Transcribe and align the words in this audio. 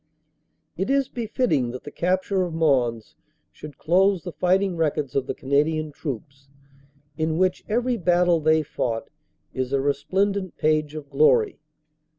"It 0.77 0.89
is 0.89 1.09
befitting 1.09 1.69
that 1.69 1.83
the 1.83 1.91
capture 1.91 2.41
of 2.41 2.55
Mons 2.55 3.13
should 3.51 3.77
close 3.77 4.23
the 4.23 4.31
fighting 4.31 4.75
records 4.75 5.15
of 5.15 5.27
the 5.27 5.35
Canadian 5.35 5.91
Troops, 5.91 6.49
in 7.19 7.37
which 7.37 7.63
every 7.69 7.97
battle 7.97 8.39
they 8.39 8.63
fought 8.63 9.11
is 9.53 9.71
a 9.71 9.79
resplendent 9.79 10.57
page 10.57 10.95
of 10.95 11.07
glory. 11.11 11.59